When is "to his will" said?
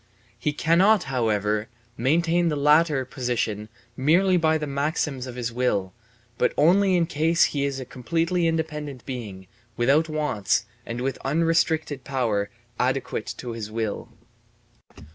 13.37-14.09